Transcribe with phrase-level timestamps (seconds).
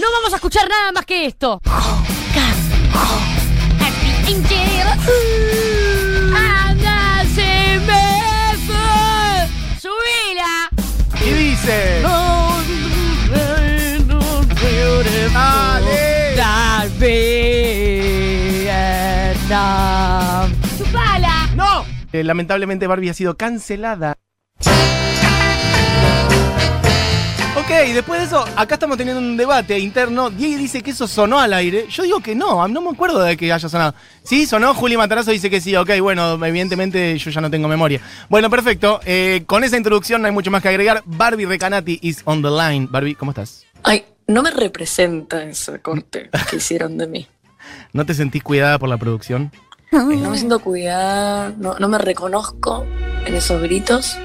[0.00, 1.60] No vamos a escuchar nada más que esto.
[9.80, 10.70] ¡Subila!
[11.18, 12.02] ¿Qué dice?
[16.36, 16.36] ¡Dale!
[20.78, 21.48] ¡Chupala!
[21.56, 21.84] ¡No!
[22.12, 24.14] Eh, lamentablemente Barbie ha sido cancelada.
[27.56, 30.30] Ok, después de eso, acá estamos teniendo un debate interno.
[30.30, 31.86] Diego dice que eso sonó al aire.
[31.88, 33.94] Yo digo que no, no me acuerdo de que haya sonado.
[34.22, 34.74] Sí, sonó.
[34.74, 35.74] Juli Matarazo dice que sí.
[35.74, 38.00] Ok, bueno, evidentemente yo ya no tengo memoria.
[38.28, 39.00] Bueno, perfecto.
[39.04, 41.02] Eh, con esa introducción no hay mucho más que agregar.
[41.04, 42.86] Barbie Recanati is on the line.
[42.88, 43.64] Barbie, ¿cómo estás?
[43.82, 47.26] Ay, no me representa ese corte que hicieron de mí.
[47.92, 49.50] ¿No te sentís cuidada por la producción?
[49.90, 52.86] No me siento cuidada, no, no me reconozco
[53.24, 54.18] en esos gritos.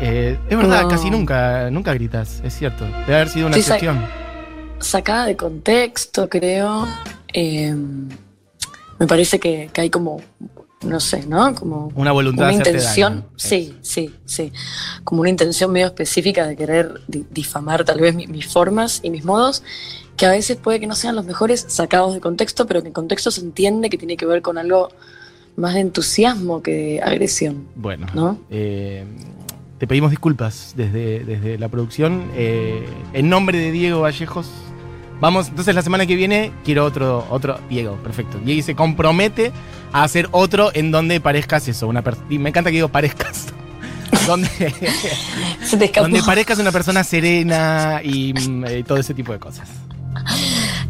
[0.00, 0.88] Eh, es verdad, No.
[0.88, 2.84] casi nunca, nunca gritas, es cierto.
[2.84, 4.04] Debe haber sido una Sí, excepción.
[4.78, 6.86] Sacada de contexto, creo.
[7.32, 7.74] Eh,
[8.98, 10.20] me parece que, que hay como,
[10.82, 11.54] no sé, ¿no?
[11.54, 13.14] Como Una voluntad una intención.
[13.20, 13.26] daño.
[13.36, 14.52] Sí, sí, sí.
[15.04, 19.08] Como una intención medio específica de querer di- difamar tal vez mi- mis formas y
[19.10, 19.62] mis modos,
[20.18, 22.94] que a veces puede que no sean los mejores sacados de contexto, pero que en
[22.94, 24.90] contexto se entiende que tiene que ver con algo
[25.56, 27.66] más de entusiasmo que de agresión.
[27.76, 28.38] Bueno, ¿No?
[28.50, 29.04] eh,
[29.78, 32.30] te pedimos disculpas desde, desde la producción.
[32.34, 34.48] Eh, en nombre de Diego Vallejos,
[35.20, 38.38] vamos, entonces la semana que viene quiero otro, otro Diego, perfecto.
[38.44, 39.52] Diego se compromete
[39.92, 43.46] a hacer otro en donde parezcas eso, una y me encanta que digo parezcas.
[44.26, 44.48] donde,
[45.62, 49.68] Se te donde parezcas una persona serena y mm, eh, todo ese tipo de cosas.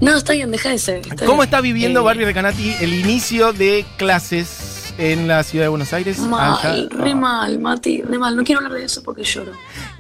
[0.00, 0.98] No, está bien, deja de ser.
[0.98, 1.44] está ¿Cómo bien.
[1.44, 6.18] está viviendo Eh, Barbie Recanati el inicio de clases en la ciudad de Buenos Aires?
[6.18, 8.36] Mal, re mal, Mati, re mal.
[8.36, 9.52] No quiero hablar de eso porque lloro.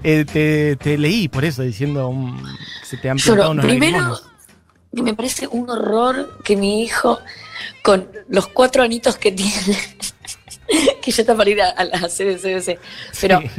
[0.02, 2.42] Eh, te, te leí por eso, diciendo um,
[2.80, 3.50] que se te han Lloro.
[3.50, 4.22] unos Primero, lagrimones.
[4.94, 7.20] que me parece un horror que mi hijo,
[7.82, 9.78] con los cuatro anitos que tiene,
[11.02, 12.78] que ya está para ir a, a la CDCBC,
[13.20, 13.50] pero Sí.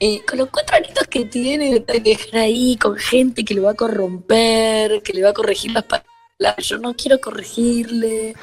[0.00, 3.72] eh, con los cuatro anitos que tiene, de dejar ahí con gente que lo va
[3.72, 6.08] a corromper, que le va a corregir las palabras.
[6.58, 8.34] Yo no quiero corregirle.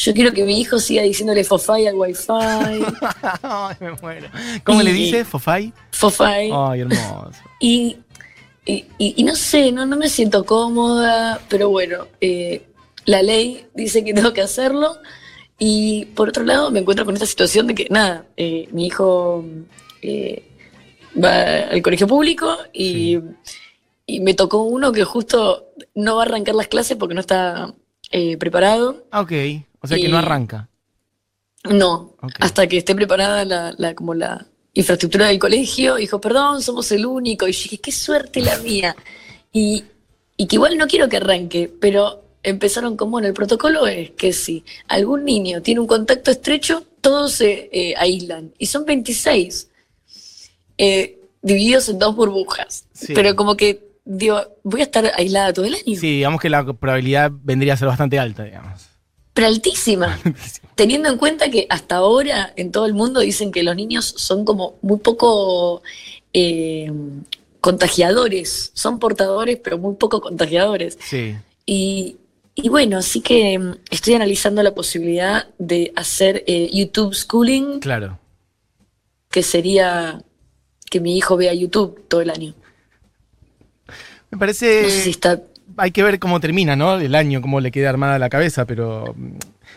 [0.00, 2.24] Yo quiero que mi hijo siga diciéndole fofai al wifi.
[3.42, 4.28] Ay, me muero.
[4.64, 5.24] ¿Cómo le Y- dice?
[5.24, 5.72] ¿Fofai?
[5.90, 6.50] Fofai.
[6.54, 7.32] Ay, hermoso.
[7.58, 7.96] Y,
[8.64, 12.62] y, y- y no sé, no, no me siento cómoda, pero bueno, eh,
[13.06, 14.98] la ley dice que tengo que hacerlo.
[15.58, 19.44] Y por otro lado, me encuentro con esta situación de que, nada, eh, mi hijo
[20.02, 20.44] eh,
[21.20, 23.18] va al colegio público y,
[24.06, 25.66] y me tocó uno que justo
[25.96, 27.74] no va a arrancar las clases porque no está
[28.12, 29.04] eh, preparado.
[29.10, 29.32] Ah, ok.
[29.80, 30.68] O sea que no arranca.
[31.70, 36.90] No, hasta que esté preparada la, la- como la infraestructura del colegio, dijo, perdón, somos
[36.92, 37.46] el único.
[37.48, 38.94] Y yo dije, qué suerte la mía.
[39.52, 39.84] Y,
[40.36, 44.32] y que igual no quiero que arranque, pero empezaron como, bueno, el protocolo es que
[44.32, 48.52] si algún niño tiene un contacto estrecho, todos se eh, aíslan.
[48.58, 49.68] Y son 26,
[50.78, 52.84] eh, divididos en dos burbujas.
[52.92, 53.12] Sí.
[53.14, 55.98] Pero como que, digo, voy a estar aislada todo el año.
[55.98, 58.87] Sí, digamos que la probabilidad vendría a ser bastante alta, digamos.
[59.38, 60.18] Pero altísima.
[60.74, 64.44] Teniendo en cuenta que hasta ahora en todo el mundo dicen que los niños son
[64.44, 65.80] como muy poco
[66.32, 66.90] eh,
[67.60, 70.98] contagiadores, son portadores pero muy poco contagiadores.
[71.00, 71.36] Sí.
[71.66, 72.16] Y,
[72.56, 78.18] y bueno, así que mm, estoy analizando la posibilidad de hacer eh, YouTube Schooling, Claro.
[79.30, 80.20] que sería
[80.90, 82.54] que mi hijo vea YouTube todo el año.
[84.32, 84.82] Me parece.
[84.82, 85.40] No sé si está...
[85.78, 86.98] Hay que ver cómo termina, ¿no?
[86.98, 89.14] El año, cómo le queda armada la cabeza, pero.
[89.16, 89.32] mm,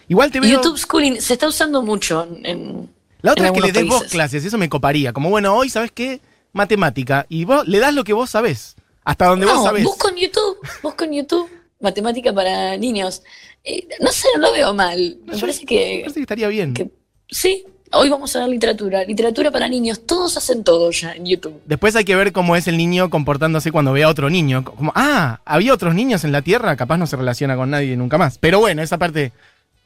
[0.10, 0.50] Igual te veo.
[0.52, 2.90] YouTube Schooling se está usando mucho en...
[3.22, 5.14] La otra en es que le des vos clases, eso me coparía.
[5.14, 6.20] Como, bueno, hoy, ¿sabes qué?
[6.54, 7.26] Matemática.
[7.30, 8.76] Y vos le das lo que vos sabés.
[9.06, 9.84] Hasta donde vos sabés.
[9.84, 13.24] busco en YouTube, busco en YouTube matemática para niños.
[13.64, 15.18] Eh, no sé, no lo veo mal.
[15.26, 16.74] Me Yo- parece Me que, parece que estaría bien.
[16.74, 16.92] que
[17.30, 17.64] sí.
[17.94, 20.02] Hoy vamos a ver literatura, literatura para niños.
[20.06, 21.60] Todos hacen todo ya en YouTube.
[21.66, 24.64] Después hay que ver cómo es el niño comportándose cuando ve a otro niño.
[24.64, 28.18] Como, ah, había otros niños en la Tierra, capaz no se relaciona con nadie nunca
[28.18, 28.38] más.
[28.38, 29.34] Pero bueno, esa parte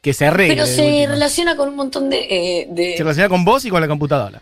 [0.02, 0.54] que se arregle.
[0.56, 1.14] Pero se última.
[1.14, 4.42] relaciona con un montón de, eh, de- Se relaciona con vos y con la computadora.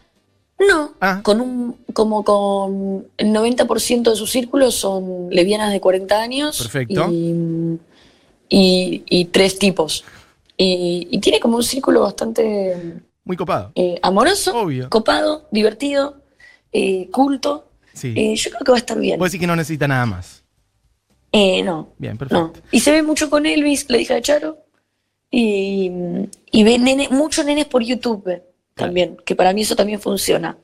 [0.59, 1.19] no, Ah.
[1.23, 6.57] con un como con el 90% de sus círculos son lesbianas de 40 años.
[6.57, 7.09] Perfecto.
[7.11, 7.79] Y,
[8.49, 10.03] y- y tres tipos.
[10.57, 12.75] Y, y tiene como un círculo bastante
[13.25, 13.71] Muy copado.
[13.75, 14.89] eh, amoroso, Obvio.
[14.89, 16.21] copado, divertido,
[16.71, 17.69] eh, culto.
[17.93, 18.13] Sí.
[18.17, 19.19] Eh, yo creo que va a estar bien.
[19.19, 20.43] Vos decís que no necesita nada más.
[21.31, 22.19] Eh, no, Bien, no.
[22.19, 22.53] perfecto.
[22.71, 24.57] Y se ve mucho con Elvis, la hija de Charo.
[25.31, 25.89] Y,
[26.51, 28.41] y ve nene, muchos nenes por YouTube
[28.75, 30.57] también, que para mí eso también funciona.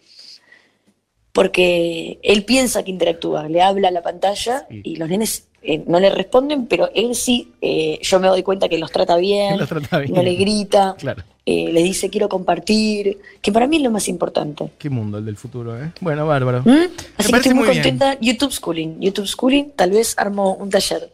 [1.31, 4.81] Porque él piensa que interactúa, le habla a la pantalla Sí.
[4.83, 8.69] y los nenes eh, no le responden, pero él sí, eh, yo me doy cuenta
[8.69, 10.13] que los trata bien, Los trata bien.
[10.13, 11.23] no le grita, Claro.
[11.45, 14.71] Eh, le dice quiero compartir, que para mí es lo más importante.
[14.77, 15.91] Qué mundo el del futuro, ¿eh?
[16.01, 16.62] Bueno, bárbaro.
[16.63, 16.91] ¿Mm?
[17.18, 17.97] Así que estoy muy, muy bien.
[17.97, 18.18] contenta.
[18.21, 21.12] YouTube Schooling, YouTube Schooling, tal vez armo un taller.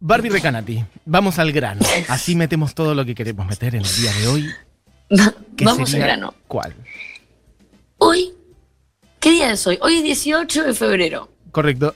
[0.00, 1.80] Barbie Recanati, vamos al grano.
[2.08, 4.46] Así metemos todo lo que queremos meter en el día de hoy.
[5.64, 6.34] Vamos al grano.
[6.46, 6.74] ¿Cuál?
[7.96, 8.32] Hoy,
[9.18, 9.78] ¿qué día es hoy?
[9.80, 11.28] Hoy es 18 de febrero.
[11.50, 11.94] Correcto.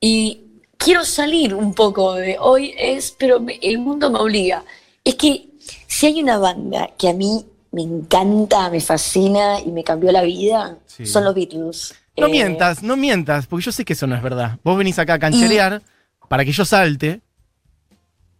[0.00, 0.42] Y
[0.76, 4.64] quiero salir un poco de hoy es, pero el mundo me obliga.
[5.02, 5.46] Es que
[5.86, 10.22] si hay una banda que a mí me encanta, me fascina y me cambió la
[10.22, 11.06] vida, Sí.
[11.06, 11.94] son los Beatles.
[12.16, 14.58] No Eh, mientas, no mientas, porque yo sé que eso no es verdad.
[14.64, 15.82] Vos venís acá a cancherear
[16.28, 17.20] para que yo salte.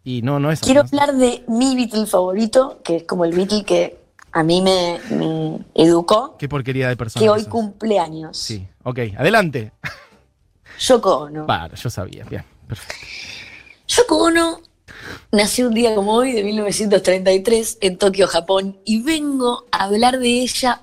[0.02, 3.34] Y no, no es así, Quiero hablar de mi Beatle favorito, que es como el
[3.34, 3.98] Beatle que
[4.32, 7.22] a mí me, me educó, Qué porquería de persona.
[7.22, 8.38] que hoy cumple años.
[8.38, 9.72] Sí, ok, adelante.
[10.78, 11.46] Yoko Ono.
[11.46, 12.94] Para, yo sabía, bien, perfecto.
[13.88, 14.60] Yoko Ono
[15.32, 20.28] nació un día como hoy, de 1933, en Tokio, Japón, y vengo a hablar de
[20.42, 20.82] ella.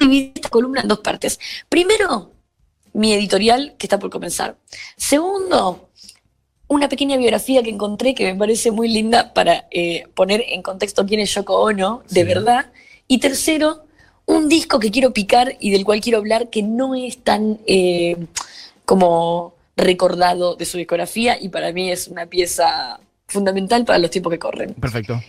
[0.00, 1.38] Dividí esta columna en dos partes.
[1.68, 2.30] Primero,
[2.92, 4.56] mi editorial, que está por comenzar.
[4.96, 5.88] Segundo,
[6.68, 11.04] una pequeña biografía que encontré que me parece muy linda para eh, poner en contexto
[11.06, 12.26] quién es Yoko Ono, de Sí.
[12.26, 12.72] verdad.
[13.08, 13.84] Y tercero,
[14.26, 18.16] un disco que quiero picar y del cual quiero hablar que no es tan eh,
[18.84, 24.32] como recordado de su discografía y para mí es una pieza fundamental para los tiempos
[24.32, 24.74] que corren.
[24.74, 25.20] Perfecto.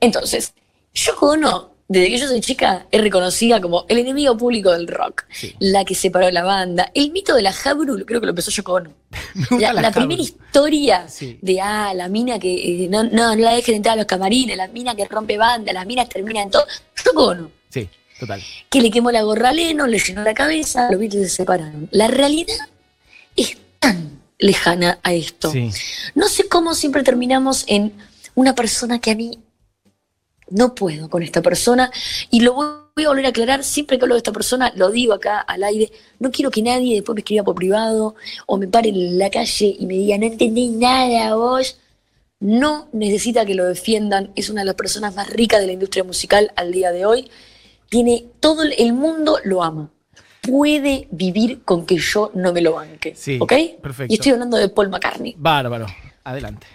[0.00, 0.52] Entonces,
[0.94, 5.24] Yoko Ono, desde que yo soy chica, es reconocida como el enemigo público del rock,
[5.30, 5.54] Sí.
[5.60, 6.90] la que separó la banda.
[6.94, 8.92] El mito de la Jabru, creo que lo empezó Yoko Ono.
[9.60, 9.92] La, la la cabra.
[10.06, 11.38] primera historia Sí.
[11.40, 14.56] de, ah, la mina que eh, no, no, no la dejen entrar a los camarines,
[14.56, 16.66] la mina que rompe banda, las minas terminan todo.
[17.04, 17.88] Yoko Ono, Sí,
[18.18, 18.42] total.
[18.68, 21.88] que le quemó la gorra a Lennon, le llenó la cabeza, los Beatles se separaron.
[21.92, 22.56] La realidad
[23.36, 25.50] es tan lejana a esto.
[25.50, 25.70] Sí.
[26.14, 27.92] No sé cómo siempre terminamos en
[28.34, 29.38] una persona que a mí
[30.48, 31.90] no puedo con esta persona
[32.30, 35.12] y lo voy a volver a aclarar siempre que hablo de esta persona, lo digo
[35.12, 35.90] acá al aire,
[36.20, 38.14] no quiero que nadie después me escriba por privado
[38.46, 41.78] o me pare en la calle y me diga, no entendí nada vos.
[42.38, 46.04] No necesita que lo defiendan, es una de las personas más ricas de la industria
[46.04, 47.30] musical al día de hoy.
[47.88, 49.90] Tiene todo el- el mundo lo ama.
[50.46, 53.14] Puede vivir con que yo no me lo banque.
[53.16, 53.52] Sí, ¿Ok?
[53.82, 54.12] perfecto.
[54.12, 55.34] Y estoy hablando de Paul McCartney.
[55.38, 55.86] Bárbaro.
[56.24, 56.66] Adelante.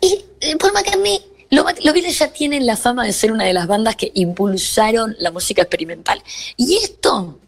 [0.00, 1.20] Y eh, Paul McCartney,
[1.50, 5.16] lo- los Beatles ya tienen la fama de ser una de las bandas que impulsaron
[5.18, 6.22] la música experimental.
[6.56, 7.38] Y esto,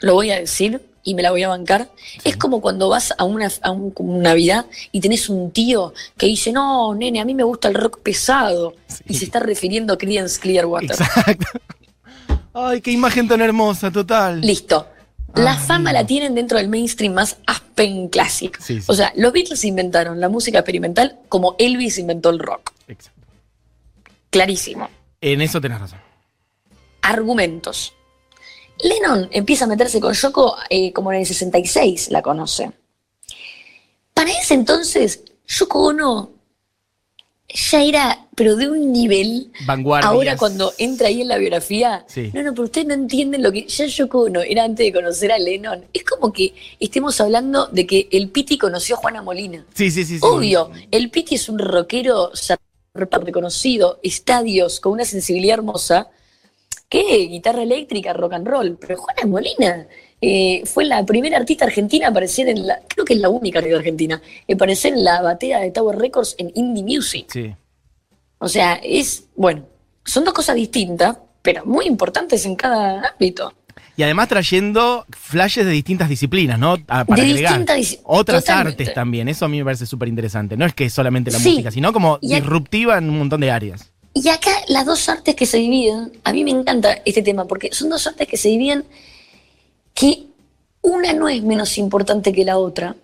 [0.00, 1.90] lo voy a decir y me la voy a bancar,
[2.24, 5.92] es como cuando vas a una, a un- como una Navidad y tenés un tío
[6.16, 8.74] que dice, no, nene, a mí me gusta el rock pesado.
[8.86, 9.02] Sí.
[9.08, 10.90] Y se está refiriendo a Creedence Clearwater.
[10.92, 11.46] Exacto.
[12.54, 14.40] Ay, qué imagen tan hermosa, total.
[14.40, 14.86] Listo.
[15.34, 18.10] La Ah, fama la tienen dentro del mainstream más Aspen.
[18.28, 18.80] Sí, sí.
[18.86, 22.72] O sea, los Beatles inventaron la música experimental como Elvis inventó el rock.
[22.86, 23.20] Exacto.
[24.30, 24.88] Clarísimo.
[25.20, 25.98] En eso tenés razón.
[27.00, 27.94] argumentos.
[28.78, 32.70] Lennon empieza a meterse con Yoko eh, como en el 66, la conoce.
[34.14, 36.30] Para ese entonces, Yoko Ono
[37.54, 39.50] ya era, pero de un nivel.
[39.66, 40.10] Vanguardias.
[40.12, 42.30] Ahora cuando entra ahí en la biografía, Sí.
[42.32, 45.32] no, no, pero ustedes no entienden lo que ya Yoko Ono era antes de conocer
[45.32, 45.84] a Lennon.
[45.92, 49.66] Es como que estemos hablando de que el Piti conoció a Juana Molina.
[49.74, 50.14] Sí, sí, sí.
[50.18, 50.20] sí.
[50.22, 52.32] Obvio, el Piti es un rockero
[52.94, 56.08] reconocido, estadios, con una sensibilidad hermosa.
[56.88, 57.26] ¿Qué?
[57.30, 58.76] Guitarra eléctrica, rock and roll.
[58.80, 59.86] Pero Juana Molina
[60.22, 63.58] eh, fue la primera artista argentina a aparecer en la, creo que es la única
[63.58, 67.26] artista argentina, en aparecer en la batea de Tower Records en Indie Music.
[67.30, 67.54] Sí.
[68.38, 69.66] O sea, es, bueno,
[70.04, 73.52] son dos cosas distintas, pero muy importantes en cada ámbito.
[73.96, 76.76] Y además trayendo flashes de distintas disciplinas, ¿no?
[76.88, 77.60] A- para De agregar.
[78.04, 78.82] Otras totalmente.
[78.84, 79.28] artes también.
[79.28, 80.56] Eso a mí me parece súper interesante.
[80.56, 81.50] No es que es solamente la Sí.
[81.50, 83.90] música, sino como Y a- disruptiva en un montón de áreas.
[84.14, 87.68] Y acá las dos artes que se dividen, a mí me encanta este tema, porque
[87.72, 88.84] son dos artes que se dividen
[89.94, 90.26] que
[90.82, 92.96] una no es menos importante que la otra,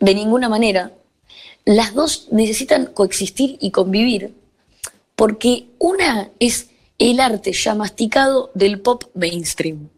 [0.00, 0.92] de ninguna manera.
[1.64, 4.32] Las dos necesitan coexistir y convivir,
[5.16, 9.90] porque una es el arte ya masticado del pop mainstream.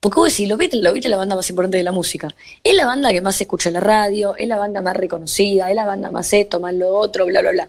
[0.00, 2.34] Porque vos decís, los Beatles, los Beatles es la banda más importante de la música.
[2.62, 5.70] Es la banda que más se escucha en la radio, es la banda más reconocida,
[5.70, 7.68] es la banda más esto, más lo otro, bla, bla, bla.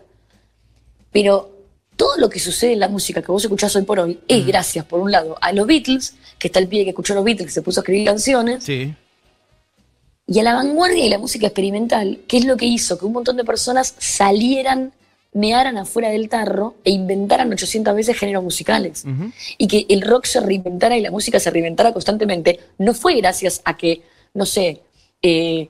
[1.12, 1.59] Pero
[2.00, 4.86] todo lo que sucede en la música que vos escuchás hoy por hoy es gracias,
[4.86, 7.48] por un lado, a los Beatles, que está el pibe que escuchó a los Beatles,
[7.48, 8.96] que se puso a escribir canciones, Sí.
[10.26, 13.12] y a la vanguardia de la música experimental, que es lo que hizo que un
[13.12, 14.94] montón de personas salieran,
[15.34, 19.04] mearan afuera del tarro e inventaran 800 veces géneros musicales.
[19.58, 23.62] Y que el rock se reinventara y la música se reinventara constantemente, no fue gracias
[23.66, 24.04] a que,
[24.34, 24.82] no sé,
[25.22, 25.68] eh,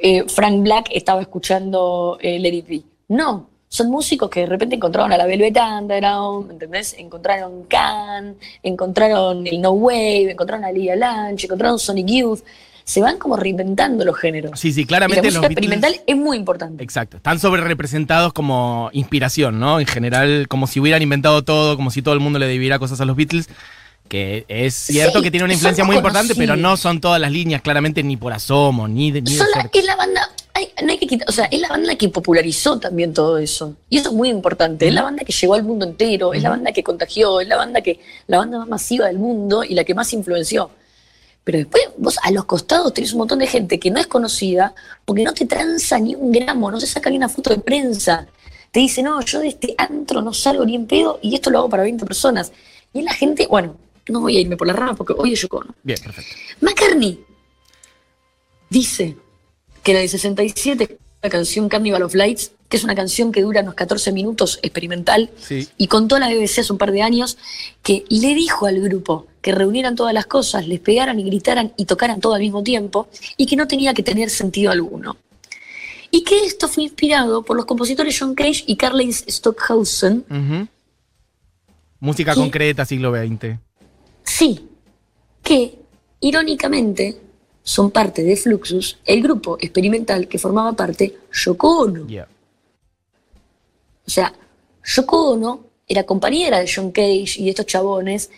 [0.00, 2.82] eh, Frank Black estaba escuchando eh, Let It Be.
[3.08, 6.94] No, son músicos que de repente encontraron a la Velvet Underground, ¿entendés?
[6.98, 12.40] Encontraron Can, encontraron el No Wave, encontraron a Lia Lunch, encontraron Sonic Youth.
[12.84, 14.60] Se van como reinventando los géneros.
[14.60, 16.84] Sí, sí, Y la claramente música los Beatles- experimental es muy importante.
[16.84, 17.16] Exacto.
[17.16, 19.80] Están sobre representados como inspiración, ¿no?
[19.80, 23.00] En general, como si hubieran inventado todo, como si todo el mundo le debiera cosas
[23.00, 23.48] a los Beatles.
[24.12, 27.32] Que es cierto Sí, que tiene una influencia muy importante, pero no son todas las
[27.32, 30.92] líneas, claramente, ni por asomo, ni de, ni de la- es la banda, ay, no
[30.92, 33.74] hay que quitar, o sea, es la banda que popularizó también todo eso.
[33.88, 34.86] Y eso es muy importante.
[34.86, 37.56] Es la banda que llegó al mundo entero, es la banda que contagió, es la
[37.56, 40.68] banda que, la banda más masiva del mundo y la que más influenció.
[41.42, 44.74] Pero después vos a los costados tenés un montón de gente que no es conocida
[45.06, 48.26] porque no te tranza ni un gramo, no se saca ni una foto de prensa.
[48.72, 51.60] Te dice, no, yo de este antro no salgo ni en pedo y esto lo
[51.60, 52.52] hago para 20 personas.
[52.92, 53.76] Y es la gente, bueno,
[54.08, 55.74] no voy a irme por la rama porque hoy es Yoko Ono.
[55.82, 56.34] Bien, perfecto.
[56.60, 57.20] McCartney
[58.70, 59.16] dice
[59.82, 63.60] que la de 67, la canción Carnival of Lights, que es una canción que dura
[63.60, 65.68] unos 14 minutos, experimental, Sí.
[65.76, 67.36] y contó a la BBC hace un par de años
[67.82, 71.84] que le dijo al grupo que reunieran todas las cosas, les pegaran y gritaran y
[71.84, 75.16] tocaran todo al mismo tiempo, y que no tenía que tener sentido alguno.
[76.10, 80.24] Y que esto fue inspirado por los compositores John Cage y Carles Stockhausen.
[82.00, 83.58] Música concreta, siglo XX.
[84.24, 84.68] Sí,
[85.42, 85.78] que
[86.20, 87.20] irónicamente
[87.62, 92.06] son parte de Fluxus, el grupo experimental que formaba parte Yoko Ono.
[92.06, 92.28] Yeah.
[94.06, 94.32] O sea,
[94.84, 98.30] Yoko Ono era compañera de John Cage y de estos chabones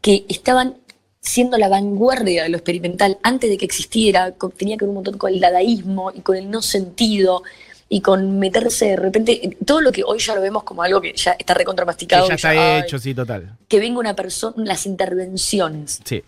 [0.00, 0.76] que estaban
[1.20, 4.94] siendo la vanguardia de lo experimental antes de que existiera, con- tenía que ver un
[4.96, 7.42] montón con el dadaísmo y con el no sentido
[7.88, 11.00] y con meterse de repente, en todo lo que hoy ya lo vemos como algo
[11.00, 12.24] que ya está Que recontramasticado.
[12.24, 13.56] ya que está ay, hecho, sí, total.
[13.66, 16.22] que venga una persona, las intervenciones Sí.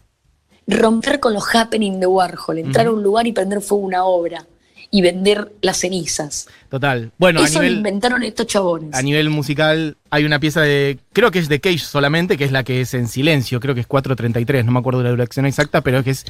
[0.67, 4.05] romper con los happening de Warhol, entrar a un lugar y prender fuego a una
[4.05, 4.47] obra
[4.93, 6.49] y vender las cenizas.
[6.69, 7.13] Total.
[7.19, 8.93] Bueno, a Eso lo inventaron estos chabones.
[8.95, 12.51] a nivel musical hay una pieza de, creo que es de Cage solamente, que es
[12.53, 15.47] la que es en silencio, creo que es 4.33, no me acuerdo de la duración
[15.47, 16.25] exacta, pero que es,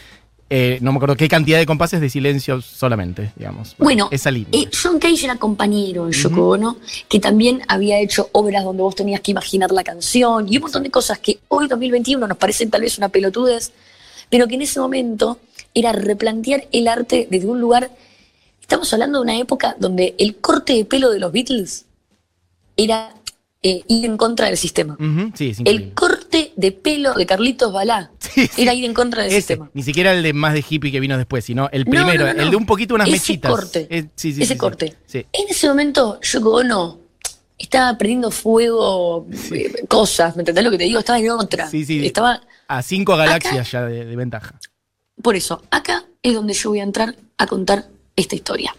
[0.53, 3.77] eh, no me acuerdo qué cantidad de compases de silencio solamente, digamos.
[3.79, 4.51] Bueno, esa línea.
[4.53, 6.79] eh, John Cage era compañero en Yoko Ono,
[7.09, 10.83] que también había hecho obras donde vos tenías que imaginar la canción y un montón
[10.83, 13.73] de cosas que hoy, 2021, nos parecen tal vez una pelotudez,
[14.29, 15.39] pero que en ese momento
[15.73, 17.91] era replantear el arte desde un lugar.
[18.61, 21.87] Estamos hablando de una época donde el corte de pelo de los Beatles
[22.77, 23.15] era
[23.63, 24.95] eh, ir en contra del sistema.
[24.95, 25.93] Ujú, sí, es increíble.
[26.31, 28.63] Corte de pelo de Carlitos Balá Sí, sí.
[28.63, 29.71] era ir en contra del Ese, sistema.
[29.75, 32.33] ni siquiera el de más de hippie que vino después, sino el No, primero, no,
[32.33, 32.43] no, no.
[32.43, 33.51] el de un poquito unas Ese mechitas.
[33.51, 33.87] corte.
[33.91, 34.97] Eh, sí, ese corte.
[35.13, 37.01] En ese momento, Yoko Ono
[37.59, 41.01] estaba prendiendo fuego eh, cosas, ¿me entendés lo que te digo?
[41.01, 41.69] Estaba en otra.
[41.73, 42.41] Estaba.
[42.69, 44.55] A cinco galaxias ya de, de ventaja.
[45.21, 48.75] Por eso, acá es donde yo voy a entrar a contar esta historia.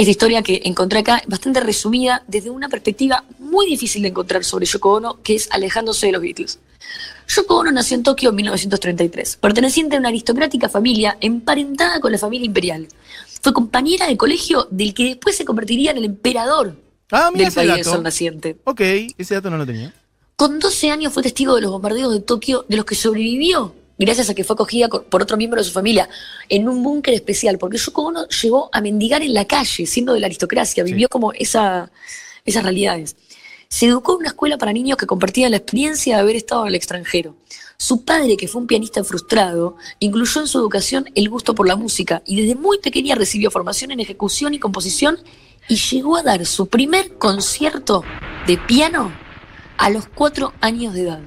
[0.00, 4.64] Esta historia que encontré acá, bastante resumida, desde una perspectiva muy difícil de encontrar sobre
[4.64, 6.58] Yoko Ono, que es alejándose de los Beatles.
[7.28, 12.16] Yoko Ono nació en Tokio en 1933, perteneciente a una aristocrática familia emparentada con la
[12.16, 12.88] familia imperial.
[13.42, 16.76] Fue compañera de colegio del que después se convertiría en el emperador
[17.10, 17.96] Ah, mira del ese país dato.
[17.96, 18.56] sol naciente.
[18.64, 18.80] Ok,
[19.18, 19.92] ese dato no lo tenía.
[20.34, 24.30] Con 12 años fue testigo de los bombardeos de Tokio, de los que sobrevivió gracias
[24.30, 26.08] a que fue acogida co- por otro miembro de su familia
[26.48, 30.20] en un búnker especial, porque Yoko Ono llegó a mendigar en la calle, siendo de
[30.20, 31.90] la aristocracia, vivió como esa,
[32.44, 33.16] esas realidades.
[33.68, 36.68] Se educó en una escuela para niños que compartía la experiencia de haber estado en
[36.68, 37.36] el extranjero.
[37.76, 41.76] Su padre, que fue un pianista frustrado, incluyó en su educación el gusto por la
[41.76, 45.18] música y desde muy pequeña recibió formación en ejecución y composición
[45.68, 48.02] y llegó a dar su primer concierto
[48.46, 49.12] de piano
[49.78, 51.20] a los cuatro años de edad.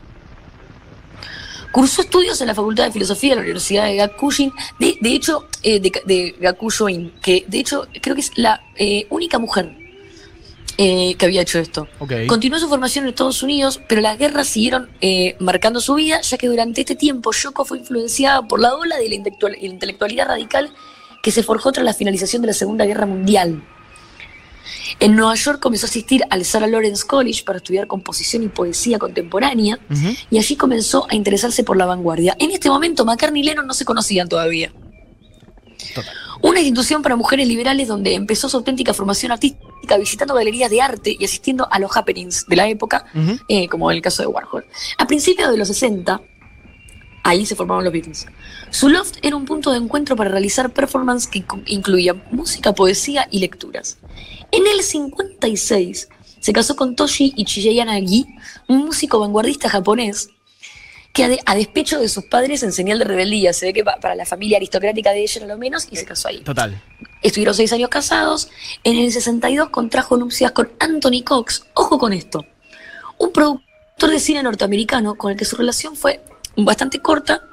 [1.73, 5.47] Cursó estudios en la Facultad de Filosofía de la Universidad de Gakushин, de, de hecho,
[5.63, 9.75] eh, de, de Gakushoin, que de hecho creo que es la eh, única mujer
[10.77, 11.87] eh, que había hecho esto.
[12.27, 16.37] Continuó su formación en Estados Unidos, pero las guerras siguieron eh, marcando su vida, ya
[16.37, 20.71] que durante este tiempo Yoko fue influenciada por la ola de la intelectual- intelectualidad radical
[21.23, 23.63] que se forjó tras la finalización de la Segunda Guerra Mundial.
[24.99, 28.99] En Nueva York comenzó a asistir al Sarah Lawrence College para estudiar composición y poesía
[28.99, 29.79] contemporánea
[30.29, 32.35] y allí comenzó a interesarse por la vanguardia.
[32.39, 34.71] En este momento McCartney y Lennon no se conocían todavía.
[35.93, 36.13] Total.
[36.43, 41.15] Una institución para mujeres liberales donde empezó su auténtica formación artística visitando galerías de arte
[41.17, 43.05] y asistiendo a los happenings de la época,
[43.47, 44.65] eh, como en el caso de Warhol.
[44.97, 46.21] A principios de los 60,
[47.23, 48.25] ahí se formaron los Beatles.
[48.73, 53.39] Su loft era un punto de encuentro para realizar performance que incluía música, poesía y
[53.39, 53.99] lecturas.
[54.51, 58.25] En el 56 se casó con Toshi Ichiyama Nagi,
[58.67, 60.29] un músico vanguardista japonés
[61.13, 63.53] que a, de- a despecho de sus padres en señal de rebeldía.
[63.53, 66.05] Se ve que pa- para la familia aristocrática de ella era lo menos y se
[66.05, 66.39] casó ahí.
[66.39, 66.81] Total.
[67.21, 68.49] Estuvieron seis años casados.
[68.83, 71.67] En el 62 contrajo nupcias con Anthony Cox.
[71.75, 72.43] Ojo con esto.
[73.19, 76.23] Un productor de cine norteamericano con el que su relación fue
[76.57, 77.43] bastante corta.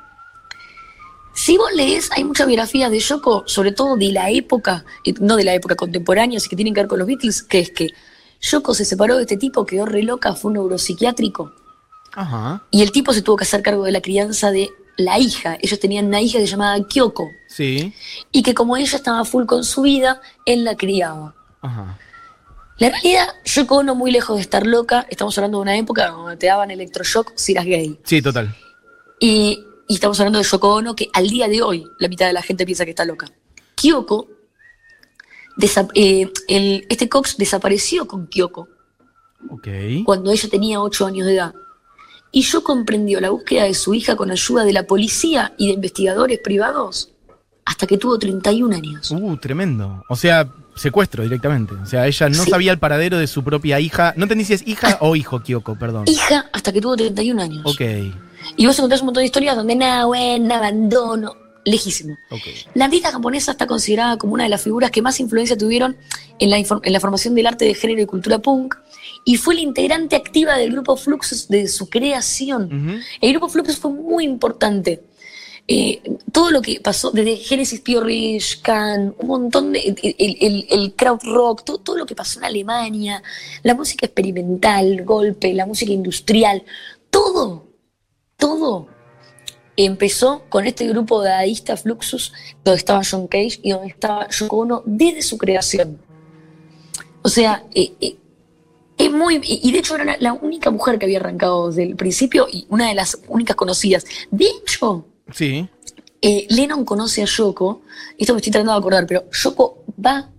[1.33, 4.85] Si vos lees, hay muchas biografías de Yoko, sobre todo de la época,
[5.21, 7.71] no de la época contemporánea, así que tienen que ver con los Beatles, que es
[7.71, 7.91] que
[8.41, 11.53] Yoko se separó de este tipo, quedó re loca, fue un neuropsiquiátrico.
[12.13, 12.65] Ajá.
[12.71, 15.57] Y el tipo se tuvo que hacer cargo de la crianza de la hija.
[15.63, 17.31] Ellos tenían una hija que se llamaba Kyoko.
[17.49, 17.95] Sí.
[18.33, 21.35] Y que como ella estaba full con su vida, él la criaba.
[21.63, 21.99] Ajá.
[22.79, 26.39] La realidad, Yoko Ono, muy lejos de estar loca, estamos hablando de una época donde
[26.39, 28.01] te daban electroshock si eras gay.
[28.05, 28.57] Sí, total.
[29.21, 32.33] Y, y estamos hablando de Yoko Ono, que al día de hoy la mitad de
[32.33, 33.27] la gente piensa que está loca.
[33.75, 34.29] Kyoko,
[35.95, 38.69] eh, el- este Cox desapareció con Kyoko
[39.51, 39.69] Ok.
[40.05, 41.55] cuando ella tenía 8 años de edad.
[42.33, 45.73] Y yo comprendió la búsqueda de su hija con ayuda de la policía y de
[45.73, 47.11] investigadores privados
[47.65, 49.11] hasta que tuvo 31 años.
[49.11, 50.05] Uh, tremendo.
[50.09, 51.75] O sea, secuestro directamente.
[51.75, 52.51] O sea, ella no Sí.
[52.51, 54.15] sabía el paradero de su propia hija.
[54.17, 56.05] No entendí si es hija o hijo, Kyoko, perdón.
[56.07, 57.63] Hija hasta que tuvo 31 años.
[57.67, 57.81] Ok.
[58.57, 62.17] Y vos encontrás un montón de historias donde nada, bueno, abandono, lejísimo.
[62.75, 65.97] La artista japonesa está considerada como una de las figuras que más influencia tuvieron
[66.39, 68.77] en la, en la formación del arte de género y cultura punk
[69.25, 73.03] y fue la integrante activa del grupo Fluxus de su creación.
[73.21, 75.03] El grupo Fluxus fue muy importante.
[75.69, 79.79] Eh, todo lo que pasó, desde Genesis Pio Rich, Can, un montón de.
[79.79, 83.23] el, el, el crowd rock, todo, todo lo que pasó en Alemania,
[83.63, 86.65] la música experimental, golpe, la música industrial,
[87.11, 87.70] todo,
[88.41, 88.89] todo
[89.77, 92.33] empezó con este grupo dadaísta Fluxus,
[92.65, 95.99] donde estaba John Cage y donde estaba Yoko Ono desde su creación.
[97.23, 98.17] O sea, eh, eh,
[98.99, 99.41] es muy.
[99.43, 102.67] Y de hecho era la, la única mujer que había arrancado desde el principio y
[102.69, 104.05] una de las únicas conocidas.
[104.31, 105.69] De hecho, Sí.
[106.21, 107.83] eh, Lennon conoce a Yoko,
[108.19, 110.31] esto me estoy tratando de acordar, pero Yoko va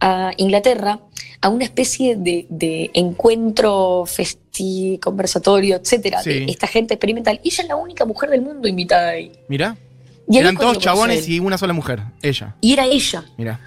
[0.00, 1.00] a Inglaterra
[1.40, 6.30] a una especie de, de encuentro, festi, conversatorio, etcétera, Sí.
[6.30, 7.40] de esta gente experimental.
[7.42, 9.32] Y ella es la única mujer del mundo invitada ahí.
[9.48, 12.02] Y ahí Eran todos chabones y una sola mujer.
[12.22, 12.56] Ella.
[12.60, 13.24] Y era ella.
[13.36, 13.60] Mira.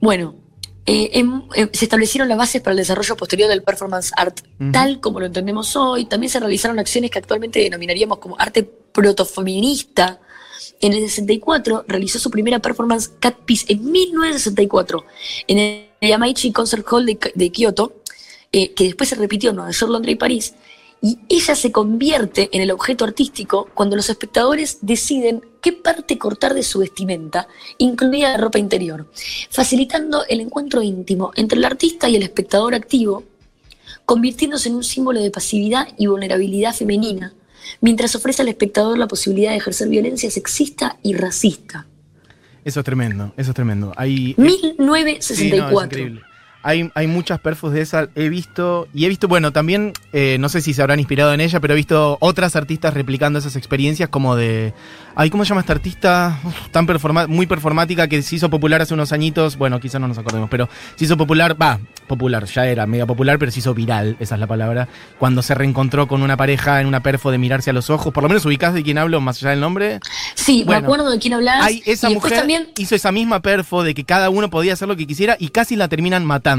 [0.00, 0.34] Bueno,
[0.86, 4.40] eh, em, se establecieron las bases para el desarrollo posterior del performance art,
[4.72, 6.06] tal como lo entendemos hoy.
[6.06, 10.20] También se realizaron acciones que actualmente denominaríamos como arte protofeminista.
[10.82, 15.04] En el 64 realizó su primera performance Cat Piece en 1964
[15.46, 18.02] en el Yamaichi Concert Hall de, de Kioto,
[18.50, 20.54] eh, que después se repitió en Nueva York, Londres y París.
[21.00, 26.52] Y ella se convierte en el objeto artístico cuando los espectadores deciden qué parte cortar
[26.52, 27.46] de su vestimenta,
[27.78, 29.08] incluida la ropa interior,
[29.50, 33.22] facilitando el encuentro íntimo entre el artista y el espectador activo,
[34.04, 37.34] convirtiéndose en un símbolo de pasividad y vulnerabilidad femenina,
[37.80, 41.86] mientras ofrece al espectador la posibilidad de ejercer violencia sexista y racista.
[42.64, 43.32] Eso es tremendo.
[43.36, 43.92] Eso es tremendo.
[43.96, 44.34] Hay.
[44.34, 45.68] Sí, 1964.
[45.68, 46.22] no, es increíble.
[46.64, 50.48] Hay, hay muchas perfos de esa, he visto, y he visto, bueno, también, eh, no
[50.48, 54.08] sé si se habrán inspirado en ella, pero he visto otras artistas replicando esas experiencias
[54.08, 54.72] como de,
[55.16, 56.38] ay, ¿cómo se llama esta artista?
[56.44, 60.06] Uf, tan performa- muy performática que se hizo popular hace unos añitos, bueno, quizás no
[60.06, 63.74] nos acordemos, pero se hizo popular, va, popular, ya era mega popular, pero se hizo
[63.74, 64.86] viral, esa es la palabra,
[65.18, 68.22] cuando se reencontró con una pareja en una perfo de mirarse a los ojos, por
[68.22, 69.98] lo menos ubicás de quién hablo, más allá del nombre.
[70.36, 71.66] Sí, Bueno, me acuerdo de quién hablabas.
[71.66, 74.86] Hay esa y mujer también hizo esa misma perfo de que cada uno podía hacer
[74.86, 76.51] lo que quisiera y casi la terminan matando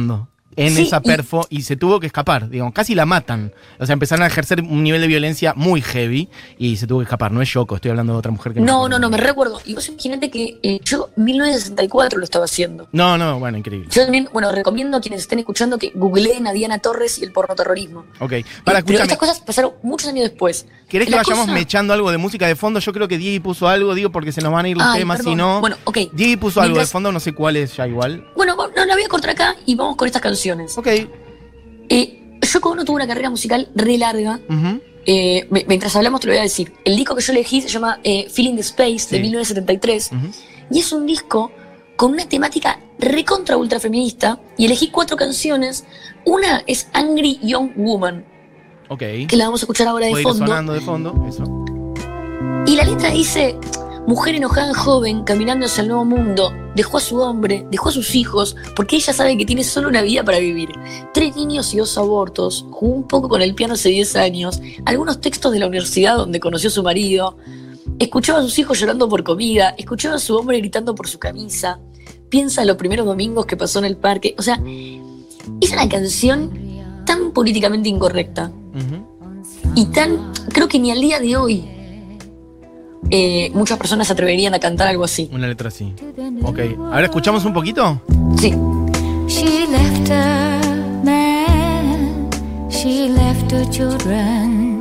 [0.56, 3.52] en Sí, esa perfo y, se tuvo que escapar, digamos, casi la matan.
[3.80, 7.06] O sea, empezaron a ejercer un nivel de violencia muy heavy y se tuvo que
[7.06, 7.32] escapar.
[7.32, 8.90] No es Yoko, estoy hablando de otra mujer que No, acuerdo.
[8.90, 9.60] no, no, me recuerdo.
[9.66, 12.88] Y vos imaginate que eh, yo 1964 lo estaba haciendo.
[12.92, 13.88] No, no, bueno, increíble.
[13.92, 17.32] Yo también, bueno, recomiendo a quienes estén escuchando que googleen a Diana Torres y el
[17.32, 18.06] pornoterrorismo.
[18.20, 20.68] Ok, para Eh, Pero estas cosas pasaron muchos años después.
[20.94, 22.80] ¿Querés que La vayamos cosa- mechando algo de música de fondo?
[22.80, 25.00] Yo creo que Diego puso algo, digo, porque se nos van a ir los Ay,
[25.00, 25.60] temas, si no.
[25.60, 25.98] Bueno, ok.
[26.14, 28.26] Diego puso algo de fondo, no sé cuál es ya igual.
[28.36, 30.78] Bueno, no, la voy a cortar acá y vamos con estas canciones.
[30.78, 30.88] Ok.
[31.90, 34.40] Eh, Yoko Ono tuvo una carrera musical re larga.
[35.06, 36.72] Eh, mientras hablamos te lo voy a decir.
[36.86, 39.16] El disco que yo elegí se llama eh, Feeling the Space Sí.
[39.16, 40.28] de 1973 Ujú.
[40.72, 41.52] y es un disco
[41.98, 45.84] con una temática recontra ultra feminista y elegí cuatro canciones.
[46.26, 48.26] Una es Angry Young Woman,
[48.90, 49.00] Ok.
[49.28, 50.46] que la vamos a escuchar ahora de Puede ir fondo.
[50.46, 51.66] sonando de fondo, eso.
[52.66, 53.58] Y la letra dice,
[54.08, 58.16] mujer enojada joven, caminando hacia el nuevo mundo, dejó a su hombre, dejó a sus
[58.16, 60.70] hijos, porque ella sabe que tiene solo una vida para vivir.
[61.14, 65.20] Tres niños y dos abortos, jugó un poco con el piano hace 10 años, algunos
[65.22, 67.38] textos de la universidad donde conoció a su marido,
[68.00, 71.80] escuchaba a sus hijos llorando por comida, escuchaba a su hombre gritando por su camisa,
[72.30, 74.62] piensa en los primeros domingos que pasó en el parque, o sea,
[75.62, 76.63] es una canción
[77.06, 79.14] tan políticamente incorrecta, Ujú.
[79.76, 81.64] Y tan, creo que ni al día de hoy
[83.10, 85.30] eh, muchas personas se atreverían a cantar algo así.
[85.34, 85.94] Una letra así.
[86.44, 86.60] Ok.
[86.80, 88.02] Ahora escuchamos un poquito.
[88.40, 88.54] Sí.
[89.28, 90.60] She left her
[91.04, 92.30] man,
[92.70, 94.80] she left her children.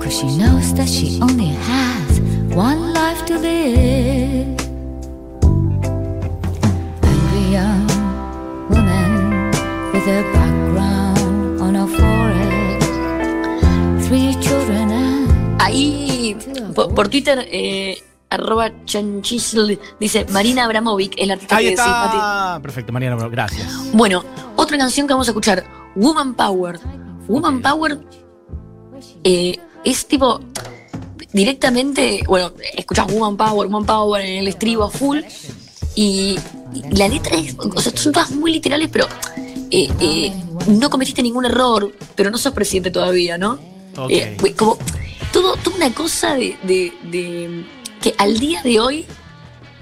[0.00, 2.20] Cause she knows that she only has
[2.54, 4.56] one life to live.
[7.02, 7.86] Angry young
[8.68, 9.50] woman
[9.92, 10.39] with a
[15.70, 16.36] Ahí,
[16.74, 22.16] por, por Twitter, eh, arroba chanchisl, dice Marina Abramovic, el artista Ahí que decís, Mati.
[22.16, 22.60] está.
[22.62, 23.92] Perfecto, Mariana, gracias.
[23.92, 24.24] Bueno,
[24.56, 25.64] otra canción que vamos a escuchar,
[25.96, 26.78] Woman Power.
[27.28, 27.98] Woman Power
[29.24, 30.40] eh, es tipo
[31.32, 35.20] directamente, bueno, escuchás Woman Power, Woman Power en el estribo a full
[35.94, 36.38] y,
[36.72, 39.06] y la letra es, o sea, son todas muy literales, pero
[39.70, 40.32] eh, eh,
[40.68, 43.58] no cometiste ningún error, pero no sos presidente todavía, ¿no?
[43.96, 44.12] Ok.
[44.40, 44.78] Güey, como
[45.32, 47.64] todo, toda una cosa de, de- de-
[48.00, 49.06] que al día de hoy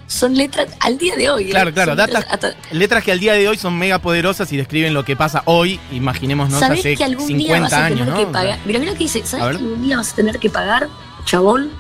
[0.07, 1.45] son letras, al día de hoy.
[1.49, 1.51] ¿eh?
[1.51, 4.95] Claro, claro, datas, letras letras que al día de hoy son mega poderosas y describen
[4.95, 8.17] lo que pasa hoy, imaginémonos ¿Sabés hace que algún 50 día vas a años, ¿no?
[8.17, 8.59] que pagar?
[8.65, 9.23] Mira, mira lo que dice.
[9.25, 10.89] ¿Sabes que algún día vas a tener que pagar,
[11.25, 11.71] chabón?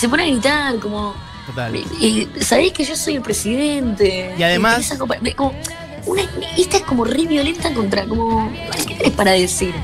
[0.00, 1.14] Se pone a gritar como,
[1.46, 1.76] Total.
[1.76, 4.34] eh, ¿sabéis que yo soy el presidente?
[4.38, 4.92] Y además-
[5.36, 5.52] como-
[6.06, 6.22] una-
[6.56, 8.50] esta es como re violenta contra, como,
[8.86, 9.74] ¿qué tenés para decir?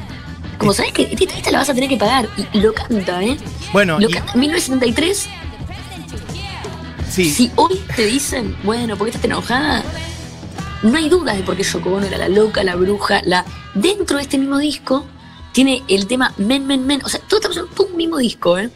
[0.58, 2.28] Como, ¿sabés que esta, esta la vas a tener que pagar?
[2.52, 3.36] Y lo canta, ¿eh?
[3.72, 5.28] Bueno, Lo y- canta en 1973
[7.10, 9.82] sí, Si hoy te dicen, bueno, ¿por qué estás enojada?
[10.82, 13.44] No hay dudas de por qué Yoko Ono era la loca, la bruja, la.
[13.74, 15.04] Dentro de este mismo disco
[15.52, 17.02] tiene el tema Men, Men, Men.
[17.04, 18.70] O sea, todo estamos en un mismo disco, ¿eh?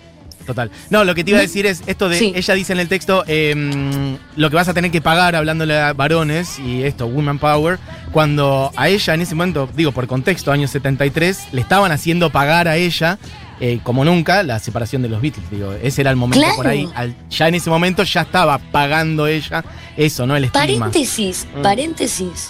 [0.51, 0.71] Total.
[0.91, 2.33] No, lo que te iba a decir es esto de, Sí.
[2.35, 5.93] ella dice en el texto, eh, lo que vas a tener que pagar hablándole a
[5.93, 7.79] varones y esto, Woman Power,
[8.13, 12.69] cuando a ella en ese momento, digo por contexto, años 73, le estaban haciendo pagar
[12.69, 13.19] a ella,
[13.61, 15.51] eh, como nunca, la separación de los Beatles.
[15.51, 16.57] Digo, ese era el momento Claro.
[16.57, 16.89] por ahí.
[16.95, 19.65] Al- ya en ese momento ya estaba pagando ella
[19.97, 20.35] eso, ¿no?
[20.37, 20.87] El estigma.
[20.87, 21.63] Paréntesis, Mm.
[21.63, 22.49] paréntesis.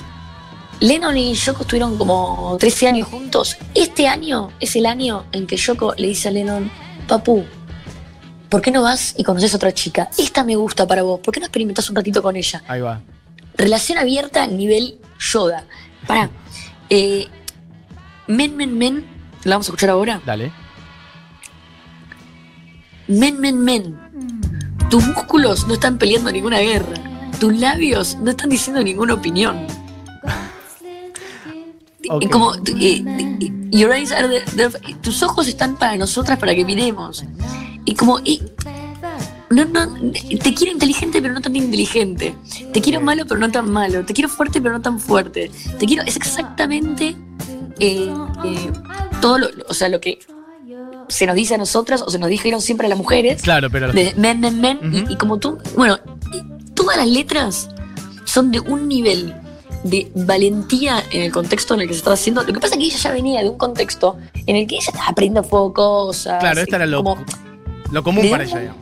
[0.80, 3.56] Lennon y Yoko estuvieron como 13 años juntos.
[3.74, 6.70] Este año es el año en que Yoko le dice a Lennon,
[7.06, 7.44] Papu,
[8.50, 10.10] ¿por qué no vas y conoces a otra chica?
[10.18, 12.62] Esta me gusta para vos, ¿por qué no experimentás un ratito con ella?
[12.68, 13.00] Ahí va.
[13.56, 15.64] Relación abierta nivel Yoda.
[16.06, 16.28] Pará.
[16.92, 17.28] Eh,
[18.26, 19.04] men, men, men.
[19.44, 20.20] La vamos a escuchar ahora.
[20.26, 20.50] Dale.
[23.06, 23.96] Men, men, men.
[24.90, 26.94] Tus músculos no están peleando ninguna guerra.
[27.38, 29.66] Tus labios no están diciendo ninguna opinión.
[32.08, 32.22] Ok.
[32.24, 36.54] Y Como, eh, eh, your eyes are the- the- tus ojos están para nosotras para
[36.56, 37.24] que miremos.
[37.90, 38.40] Y como, y-
[39.50, 42.36] no, no, te quiero inteligente pero no tan inteligente.
[42.72, 44.04] Te quiero malo pero no tan malo.
[44.06, 45.50] Te quiero fuerte pero no tan fuerte.
[45.76, 47.16] Te quiero, es exactamente
[47.80, 48.72] eh, eh,
[49.20, 50.20] todo lo, o sea, lo que
[51.08, 53.92] se nos dice a nosotras o se nos dijeron siempre a las mujeres Claro, pero.
[53.92, 55.98] de men, men, men, y- como tú, bueno,
[56.74, 57.70] todas las letras
[58.24, 59.34] son de un nivel
[59.82, 62.42] de valentía en el contexto en el que se estaba haciendo.
[62.44, 64.84] Lo que pasa es que ella ya venía de un contexto en el que ella
[64.86, 66.38] estaba aprendiendo fuego cosas.
[66.38, 67.24] Claro, esta era lo, como-
[67.90, 68.58] lo común para ella.
[68.60, 68.80] digamos.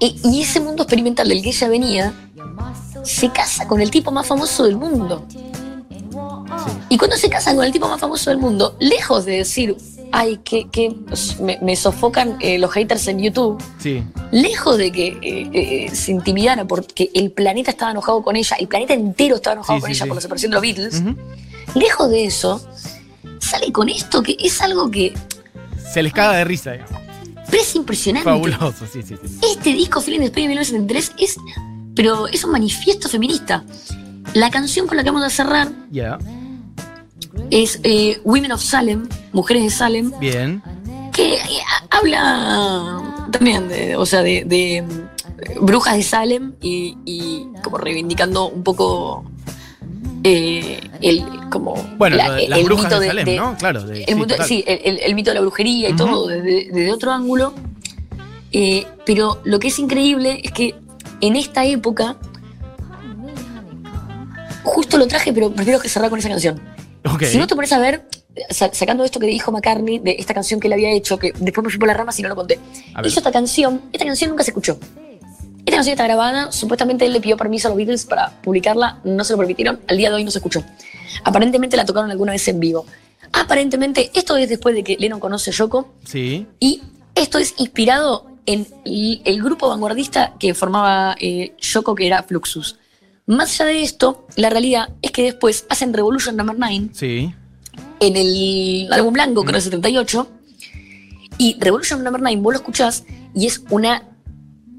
[0.00, 2.14] y, y ese mundo experimental del que ella venía
[3.04, 5.26] se casa con el tipo más famoso del mundo.
[6.88, 9.76] Y cuando se casa con el tipo más famoso del mundo, lejos de decir,
[10.12, 10.94] ay, que, que
[11.40, 14.02] me, me sofocan eh, los haters en YouTube, Sí.
[14.32, 18.66] lejos de que eh, eh, se intimidara porque el planeta estaba enojado con ella, el
[18.68, 21.02] planeta entero estaba enojado Sí, con ella por la separación de los Beatles,
[21.74, 22.60] lejos de eso,
[23.38, 25.14] sale con esto que es algo que
[25.92, 27.00] Se les caga de risa, digamos.
[27.50, 28.28] Pero es impresionante.
[28.28, 29.38] Fabuloso, sí, sí, sí.
[29.52, 31.36] Este disco, Feeling Después de 1973, es,
[31.94, 33.64] pero es un manifiesto feminista.
[34.34, 35.70] La canción con la que vamos a cerrar
[37.50, 40.62] es eh, Women of Salem, Mujeres de Salem, Bien.
[41.12, 46.96] que eh, ha- habla también de, o sea, de, de, mm, brujas de Salem y,
[47.04, 49.24] y como reivindicando un poco
[50.24, 53.56] eh, el como Bueno, la- las el brujas mito de Salem, ¿no?
[53.56, 53.82] Claro.
[53.82, 54.46] de- el sí, mito- total.
[54.46, 57.54] sí, el, el- el mito de la brujería y todo desde, desde otro ángulo.
[58.52, 60.74] Eh, pero lo que es increíble es que
[61.20, 62.16] en esta época,
[64.62, 66.60] justo lo traje, pero prefiero que cerrar con esa canción.
[67.22, 68.06] Si no te pones a ver,
[68.50, 71.64] sa- sacando esto que dijo McCartney, de esta canción que él había hecho, que después
[71.64, 72.58] me fui por las ramas y no lo conté.
[73.04, 74.78] Hizo esta canción, esta canción nunca se escuchó.
[75.70, 79.22] Esta canción está grabada, supuestamente él le pidió permiso a los Beatles para publicarla, no
[79.22, 80.64] se lo permitieron, al día de hoy no se escuchó.
[81.22, 82.86] Aparentemente la tocaron alguna vez en vivo.
[83.32, 86.44] Aparentemente, esto es después de que Lennon conoce a Yoko, Sí.
[86.58, 86.82] y
[87.14, 92.76] esto es inspirado en el, grupo vanguardista que formaba eh, Yoko, que era Fluxus.
[93.26, 97.32] Más allá de esto, la realidad es que después hacen Revolution Number 9 Sí.
[98.00, 100.26] en el álbum blanco, que el 78.
[101.38, 103.04] Y Revolution Number 9, vos lo escuchás
[103.36, 104.02] y es una.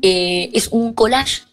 [0.02, 1.44] Eh, es un collage,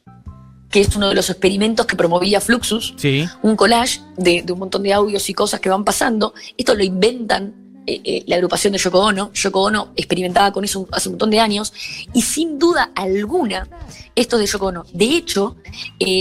[0.70, 2.94] que es uno de los experimentos que promovía Fluxus.
[2.96, 3.26] Sí.
[3.42, 6.34] Un collage de, de un montón de audios y cosas que van pasando.
[6.56, 7.54] Esto lo inventan
[7.87, 9.32] eh, eh, la agrupación de Yoko Ono.
[9.32, 11.72] Yoko Ono experimentaba con eso hace un montón de años.
[12.12, 13.66] Y sin duda alguna,
[14.14, 14.84] esto es de Yoko Ono.
[14.92, 15.56] De hecho,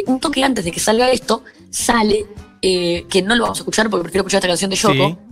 [0.07, 2.25] un toque antes de que salga esto, sale.
[2.61, 5.26] que no lo vamos a escuchar porque prefiero escuchar esta canción de Yoko Sí.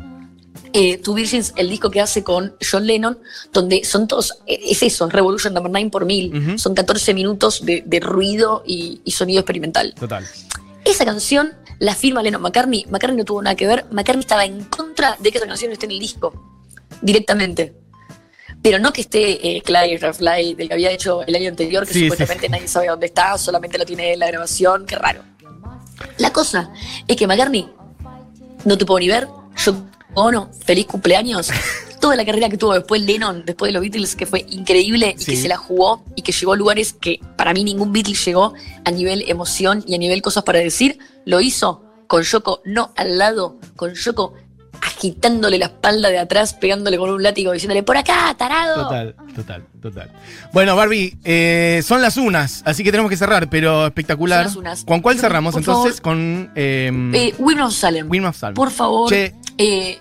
[0.74, 3.18] Eh, Two Virgins, el disco que hace con John Lennon,
[3.54, 6.36] donde son todos, eh, es eso, Revolution Number 9 por mil.
[6.36, 6.58] Ujú.
[6.60, 9.94] Son 14 minutos de, de ruido y, y sonido experimental.
[9.94, 10.26] Total.
[10.84, 12.86] Esa canción la firma Lennon McCartney.
[12.89, 13.86] McCartney no tuvo nada que ver.
[13.91, 16.34] McCartney estaba en contra de que esa canción esté en el disco.
[17.02, 17.74] Directamente.
[18.62, 20.00] Pero no que esté eh, Clyde
[20.56, 22.52] del que había hecho el año anterior, que Sí, supuestamente sí.
[22.52, 25.24] nadie sabe dónde está, solamente lo tiene en la grabación, qué raro.
[26.18, 26.72] La cosa
[27.08, 27.70] es que McCartney
[28.63, 29.28] no te puedo ni ver.
[29.58, 29.76] Yo,
[30.15, 31.49] Ono, feliz cumpleaños.
[31.99, 35.21] Toda la carrera que tuvo después Lennon, después de los Beatles, que fue increíble y
[35.21, 35.32] Sí.
[35.32, 38.54] que se la jugó y que llegó a lugares que para mí ningún Beatle llegó
[38.84, 43.17] a nivel emoción y a nivel cosas para decir, lo hizo con Yoko no al
[43.17, 44.34] lado, con Yoko
[44.82, 48.84] agitándole la espalda de atrás, pegándole con un látigo, diciéndole por acá, tarado.
[48.84, 50.12] Total, total, total.
[50.54, 54.43] Bueno, Barbie, eh, son las unas, así que tenemos que cerrar, pero espectacular.
[54.45, 54.86] Son las unas.
[54.86, 55.69] ¿Con cuál cerramos favor.
[55.69, 56.01] entonces?
[56.01, 58.06] Con eh, Eh, Women of Salem.
[58.08, 58.54] Women of Salem.
[58.54, 59.34] Por favor, Che.
[59.58, 59.99] eh,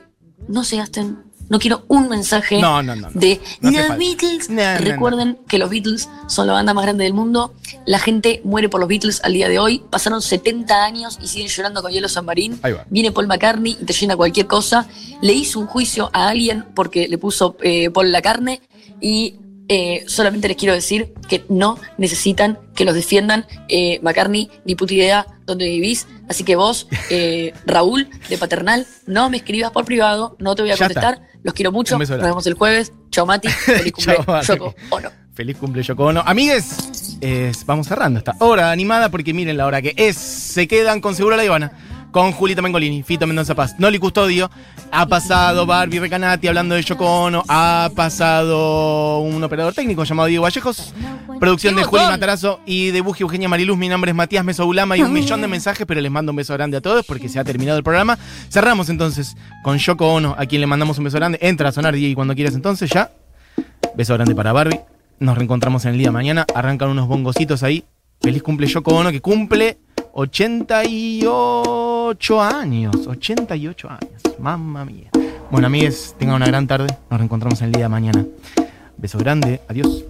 [0.48, 1.18] no se gasten.
[1.50, 3.20] No quiero un mensaje No, no, no, no.
[3.20, 3.96] de falta.
[3.96, 4.48] Beatles.
[4.48, 7.52] No, no, Recuerden que los Beatles son la banda más grande del mundo.
[7.85, 9.83] La gente muere por los Beatles al día de hoy.
[9.90, 12.59] Pasaron 70 años y siguen llorando con hielo San Marín.
[12.62, 12.87] Ahí va.
[12.88, 14.88] Viene Paul McCartney y te llena cualquier cosa.
[15.20, 18.62] Le hizo un juicio a alguien porque le puso eh, Paul la carne
[19.02, 19.37] y
[19.68, 24.94] eh, solamente les quiero decir que no necesitan que los defiendan eh, McCartney ni puta
[24.94, 26.07] idea dónde vivís.
[26.29, 30.70] Así que vos, eh, Raúl, de Paternal, no me escribas por privado, no te voy
[30.70, 31.22] a contestar.
[31.42, 31.98] Los quiero mucho.
[31.98, 32.92] Nos vemos el jueves.
[33.11, 33.48] Chao, Mati.
[33.66, 34.16] Feliz cumple.
[34.46, 35.11] Yoko Ono.
[35.35, 36.22] Feliz cumple Yoko Ono.
[36.24, 40.16] Amigues, es- vamos cerrando esta hora animada porque miren la hora que es.
[40.16, 41.72] Se quedan con Seguro La Ivana.
[42.14, 44.48] Con Julita Mengolini, Fito Mendoza Paz, Noli Custodio,
[44.92, 50.44] ha pasado Barbie Recanati hablando de Yoko Ono, ha pasado un operador técnico llamado Diego
[50.44, 50.94] Vallejos,
[51.40, 52.05] producción ¡Qué de Juli!
[52.05, 55.48] Matarazo y de Buji Eugenia Mariluz, mi nombre es Matías Mesoulama y un millón de
[55.48, 58.16] mensajes, pero les mando un beso grande a todos porque se ha terminado el programa.
[58.48, 61.40] Cerramos entonces con Yoko Ono, a quien le mandamos un beso grande.
[61.42, 63.11] Entra a sonar Diego cuando quieras entonces ya.
[63.96, 64.79] Beso grande para Barbie.
[65.18, 66.46] Nos reencontramos en el día de mañana.
[66.55, 67.83] Arrancan unos bongocitos ahí.
[68.22, 69.79] Feliz cumple Yoko Ono, que cumple
[70.16, 72.94] 88 años.
[73.05, 74.22] 88 años.
[74.38, 75.11] Mamma mía.
[75.50, 76.87] Bueno, amigues, tengan una gran tarde.
[77.11, 78.24] Nos reencontramos en el día de mañana.
[78.96, 79.61] Beso grande.
[79.68, 80.05] Adiós.